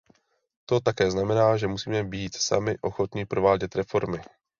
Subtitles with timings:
[0.69, 4.21] To také znamená, že musíme být sami ochotni provádět reformy.